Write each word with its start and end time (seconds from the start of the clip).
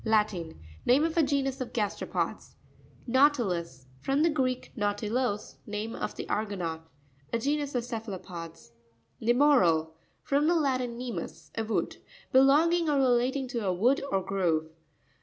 —Latin. 0.03 0.59
Name 0.83 1.03
of 1.03 1.15
a 1.15 1.21
genus 1.21 1.61
of 1.61 1.73
gasteropods 1.73 2.55
(pages 3.05 3.05
34 3.05 3.23
and 3.23 3.35
51). 3.35 3.53
Nav'titus.—From 3.53 4.23
the 4.23 4.29
Greek, 4.31 4.71
Nau 4.75 4.93
tilos, 4.93 5.55
name 5.67 5.93
of 5.95 6.15
the 6.15 6.27
Argonaut. 6.27 6.81
A 7.31 7.37
genus 7.37 7.75
of 7.75 7.85
cephalopods. 7.85 8.71
Ne'morau.—From 9.21 10.47
the 10.47 10.55
Latin, 10.55 10.97
nemus, 10.97 11.51
a 11.55 11.63
wood. 11.63 11.97
Belonging 12.31 12.89
or 12.89 12.95
relating 12.97 13.47
to 13.49 13.63
a 13.63 13.71
wood 13.71 14.01
or 14.11 14.23
grove. 14.23 14.71